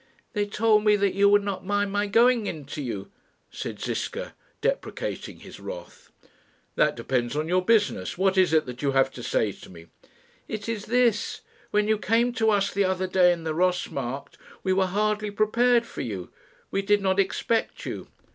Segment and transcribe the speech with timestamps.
[0.33, 3.11] "They told me that you would not mind my going in to you,"
[3.51, 6.09] said Ziska, deprecating his wrath.
[6.75, 8.17] "That depends on your business.
[8.17, 9.89] What is it that you have to say to me?"
[10.47, 11.41] "It is this.
[11.69, 15.29] When you came to us the other day in the Ross Markt, we were hardly
[15.29, 16.31] prepared for you.
[16.71, 18.07] We did not expect you."